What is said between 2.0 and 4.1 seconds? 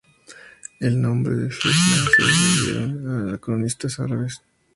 se lo dieron los cronistas